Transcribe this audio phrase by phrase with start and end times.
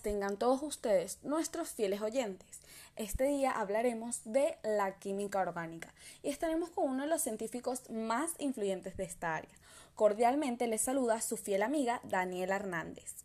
[0.00, 2.60] tengan todos ustedes, nuestros fieles oyentes.
[2.96, 5.92] Este día hablaremos de la química orgánica
[6.22, 9.54] y estaremos con uno de los científicos más influyentes de esta área.
[9.94, 13.24] Cordialmente les saluda su fiel amiga Daniela Hernández.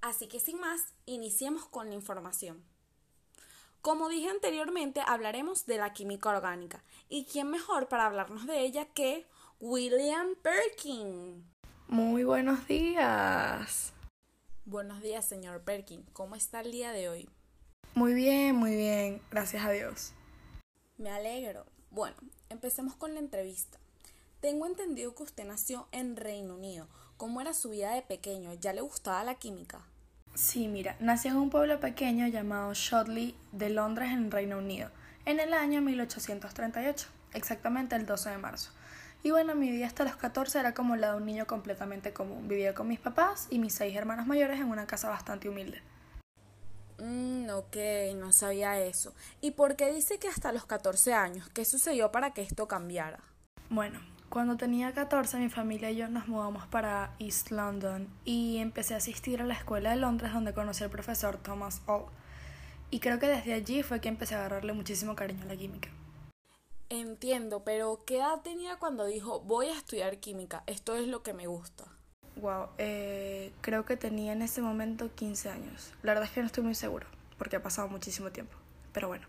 [0.00, 2.62] Así que sin más, iniciemos con la información.
[3.80, 6.82] Como dije anteriormente, hablaremos de la química orgánica.
[7.08, 9.26] ¿Y quién mejor para hablarnos de ella que
[9.60, 11.44] William Perkin?
[11.86, 13.92] Muy buenos días.
[14.70, 16.04] Buenos días, señor Perkin.
[16.12, 17.26] ¿Cómo está el día de hoy?
[17.94, 19.22] Muy bien, muy bien.
[19.30, 20.12] Gracias a Dios.
[20.98, 21.64] Me alegro.
[21.90, 22.14] Bueno,
[22.50, 23.78] empecemos con la entrevista.
[24.42, 26.86] Tengo entendido que usted nació en Reino Unido.
[27.16, 28.52] ¿Cómo era su vida de pequeño?
[28.60, 29.80] ¿Ya le gustaba la química?
[30.34, 34.90] Sí, mira, nací en un pueblo pequeño llamado Shotley de Londres en Reino Unido,
[35.24, 38.72] en el año 1838, exactamente el 12 de marzo.
[39.22, 42.46] Y bueno, mi vida hasta los 14 era como la de un niño completamente común.
[42.46, 45.82] Vivía con mis papás y mis seis hermanos mayores en una casa bastante humilde.
[46.98, 47.76] Mmm, ok,
[48.16, 49.14] no sabía eso.
[49.40, 51.48] ¿Y por qué dice que hasta los 14 años?
[51.50, 53.20] ¿Qué sucedió para que esto cambiara?
[53.70, 58.94] Bueno, cuando tenía 14 mi familia y yo nos mudamos para East London y empecé
[58.94, 62.06] a asistir a la escuela de Londres donde conocí al profesor Thomas Hall.
[62.90, 65.90] Y creo que desde allí fue que empecé a agarrarle muchísimo cariño a la química.
[66.90, 70.62] Entiendo, pero ¿qué edad tenía cuando dijo voy a estudiar química?
[70.66, 71.84] Esto es lo que me gusta.
[72.36, 75.92] Wow, eh, creo que tenía en ese momento 15 años.
[76.02, 78.56] La verdad es que no estoy muy seguro, porque ha pasado muchísimo tiempo.
[78.92, 79.26] Pero bueno,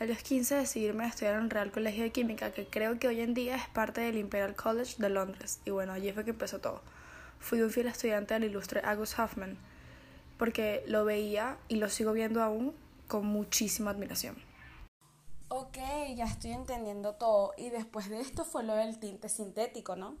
[0.00, 2.98] a los 15 decidí irme a estudiar en el Real Colegio de Química, que creo
[2.98, 5.60] que hoy en día es parte del Imperial College de Londres.
[5.64, 6.82] Y bueno, allí fue que empezó todo.
[7.38, 9.56] Fui un fiel estudiante del ilustre August Hoffman,
[10.38, 12.74] porque lo veía y lo sigo viendo aún
[13.06, 14.45] con muchísima admiración.
[15.48, 15.78] Ok,
[16.16, 17.54] ya estoy entendiendo todo.
[17.56, 20.16] Y después de esto fue lo del tinte sintético, ¿no?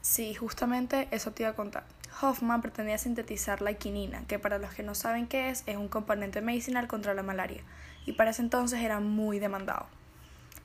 [0.00, 1.84] Sí, justamente eso te iba a contar.
[2.22, 5.88] Hoffman pretendía sintetizar la quinina, que para los que no saben qué es, es un
[5.88, 7.62] componente medicinal contra la malaria,
[8.06, 9.86] y para ese entonces era muy demandado.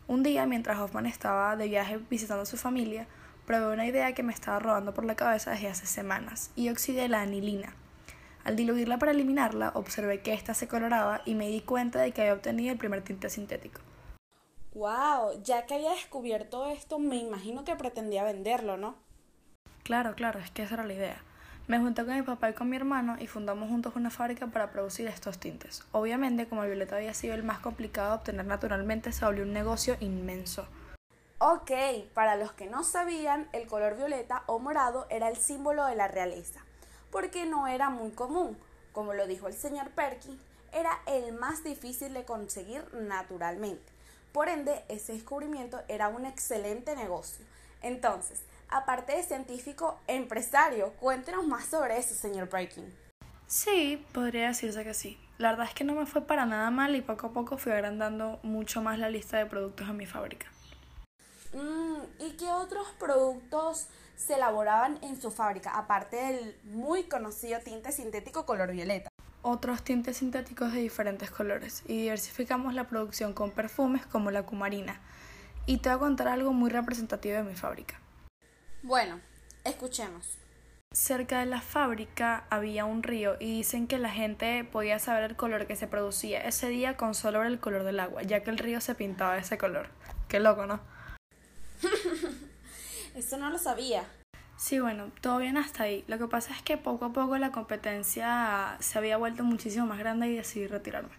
[0.07, 3.07] Un día, mientras Hoffman estaba de viaje visitando a su familia,
[3.45, 7.07] probé una idea que me estaba robando por la cabeza desde hace semanas, y oxidé
[7.09, 7.75] la anilina.
[8.43, 12.21] Al diluirla para eliminarla, observé que ésta se coloraba y me di cuenta de que
[12.21, 13.79] había obtenido el primer tinte sintético.
[14.73, 15.41] ¡Wow!
[15.43, 18.95] Ya que había descubierto esto, me imagino que pretendía venderlo, ¿no?
[19.83, 21.21] Claro, claro, es que esa era la idea.
[21.67, 24.71] Me junté con mi papá y con mi hermano y fundamos juntos una fábrica para
[24.71, 25.85] producir estos tintes.
[25.93, 29.53] Obviamente, como el violeta había sido el más complicado de obtener naturalmente, se volvió un
[29.53, 30.67] negocio inmenso.
[31.37, 31.71] Ok,
[32.13, 36.09] para los que no sabían, el color violeta o morado era el símbolo de la
[36.09, 36.65] realeza
[37.13, 38.57] porque no era muy común.
[38.91, 40.37] Como lo dijo el señor Perkin,
[40.73, 43.93] era el más difícil de conseguir naturalmente.
[44.33, 47.45] Por ende, ese descubrimiento era un excelente negocio.
[47.83, 52.91] Entonces, aparte de científico, empresario, cuéntenos más sobre eso, señor Perkin.
[53.45, 55.19] Sí, podría decirse que sí.
[55.37, 57.73] La verdad es que no me fue para nada mal y poco a poco fui
[57.73, 60.47] agrandando mucho más la lista de productos en mi fábrica.
[61.53, 67.91] Mm, ¿Y qué otros productos se elaboraban en su fábrica, aparte del muy conocido tinte
[67.91, 69.09] sintético color violeta?
[69.41, 75.01] Otros tintes sintéticos de diferentes colores y diversificamos la producción con perfumes como la cumarina.
[75.65, 77.99] Y te voy a contar algo muy representativo de mi fábrica.
[78.81, 79.19] Bueno,
[79.63, 80.37] escuchemos.
[80.93, 85.35] Cerca de la fábrica había un río y dicen que la gente podía saber el
[85.35, 88.51] color que se producía ese día con solo ver el color del agua, ya que
[88.51, 89.87] el río se pintaba de ese color.
[90.27, 90.81] Qué loco, ¿no?
[93.15, 94.05] Eso no lo sabía.
[94.57, 96.03] Sí, bueno, todo bien hasta ahí.
[96.07, 99.99] Lo que pasa es que poco a poco la competencia se había vuelto muchísimo más
[99.99, 101.15] grande y decidí retirarme.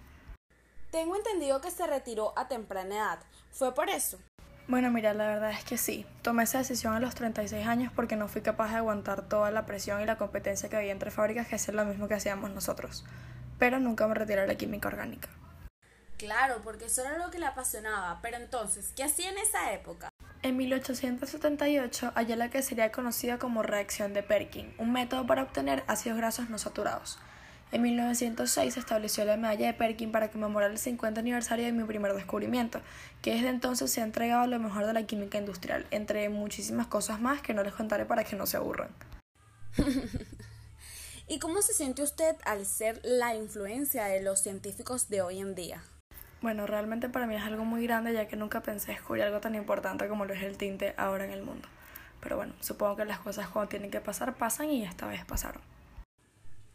[0.91, 3.19] Tengo entendido que se retiró a temprana edad.
[3.51, 4.19] ¿Fue por eso?
[4.67, 6.07] Bueno, mira, la verdad es que sí.
[6.23, 9.67] Tomé esa decisión a los 36 años porque no fui capaz de aguantar toda la
[9.67, 13.05] presión y la competencia que había entre fábricas que hacían lo mismo que hacíamos nosotros.
[13.59, 15.29] Pero nunca me retiré de la química orgánica.
[16.17, 18.21] Claro, porque eso era lo que le apasionaba.
[18.23, 20.09] Pero entonces, ¿qué hacía en esa época?
[20.45, 25.83] En 1878 halló la que sería conocida como reacción de Perkin, un método para obtener
[25.87, 27.19] ácidos grasos no saturados.
[27.73, 31.85] En 1906 se estableció la medalla de Perkin para conmemorar el 50 aniversario de mi
[31.85, 32.83] primer descubrimiento,
[33.23, 37.23] que desde entonces se ha entregado lo mejor de la química industrial, entre muchísimas cosas
[37.23, 38.91] más que no les contaré para que no se aburran.
[41.27, 45.55] ¿Y cómo se siente usted al ser la influencia de los científicos de hoy en
[45.55, 45.83] día?
[46.45, 49.55] Bueno, realmente para mí es algo muy grande ya que nunca pensé descubrir algo tan
[49.55, 51.67] importante como lo es el tinte ahora en el mundo.
[52.21, 55.63] Pero bueno, supongo que las cosas cuando tienen que pasar pasan y esta vez pasaron.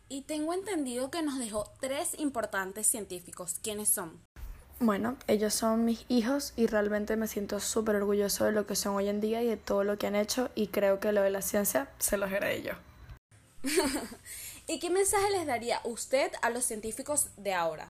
[0.08, 3.60] Y tengo entendido que nos dejó tres importantes científicos.
[3.62, 4.20] ¿Quiénes son?
[4.80, 8.96] Bueno, ellos son mis hijos y realmente me siento súper orgulloso de lo que son
[8.96, 11.30] hoy en día y de todo lo que han hecho y creo que lo de
[11.30, 12.74] la ciencia se los heredé yo.
[14.68, 17.89] ¿Y qué mensaje les daría usted a los científicos de ahora?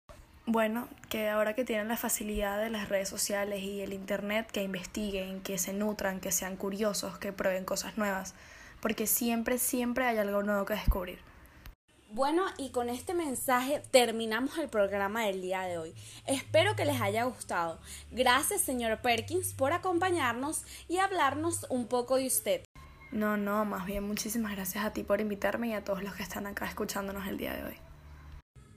[0.52, 4.64] Bueno, que ahora que tienen la facilidad de las redes sociales y el Internet, que
[4.64, 8.34] investiguen, que se nutran, que sean curiosos, que prueben cosas nuevas,
[8.82, 11.20] porque siempre, siempre hay algo nuevo que descubrir.
[12.10, 15.94] Bueno, y con este mensaje terminamos el programa del día de hoy.
[16.26, 17.80] Espero que les haya gustado.
[18.10, 22.64] Gracias, señor Perkins, por acompañarnos y hablarnos un poco de usted.
[23.12, 26.24] No, no, más bien muchísimas gracias a ti por invitarme y a todos los que
[26.24, 27.89] están acá escuchándonos el día de hoy.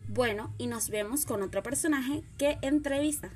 [0.09, 3.31] Bueno, y nos vemos con otro personaje que entrevista.